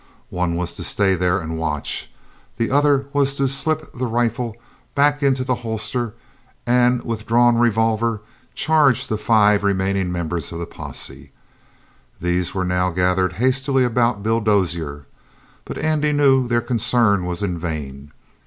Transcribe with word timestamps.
One 0.31 0.55
was 0.55 0.73
to 0.73 0.83
stay 0.83 1.13
there 1.13 1.39
and 1.39 1.59
watch. 1.59 2.09
The 2.57 2.71
other 2.71 3.05
was 3.13 3.35
to 3.35 3.47
slip 3.47 3.93
the 3.93 4.07
rifle 4.07 4.55
back 4.95 5.21
into 5.21 5.43
the 5.43 5.53
holster 5.61 6.15
and 6.65 7.03
with 7.03 7.27
drawn 7.27 7.57
revolver 7.59 8.21
charge 8.55 9.05
the 9.05 9.17
five 9.19 9.63
remaining 9.63 10.11
members 10.11 10.51
of 10.51 10.57
the 10.57 10.65
posse. 10.65 11.31
These 12.19 12.55
were 12.55 12.65
now 12.65 12.89
gathering 12.89 13.35
hastily 13.35 13.83
about 13.83 14.23
Bill 14.23 14.39
Dozier. 14.41 15.05
But 15.65 15.77
Andy 15.77 16.13
knew 16.13 16.47
their 16.47 16.61
concern 16.61 17.23
was 17.27 17.43
in 17.43 17.59
vain. 17.59 18.11